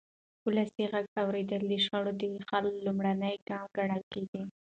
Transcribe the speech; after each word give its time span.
ولسي 0.47 0.83
غږ 0.91 1.05
اورېدل 1.21 1.61
د 1.69 1.73
شخړو 1.85 2.11
د 2.21 2.23
حل 2.47 2.65
لومړنی 2.85 3.35
ګام 3.47 3.65
ګڼل 3.77 4.01
کېږي 4.13 4.41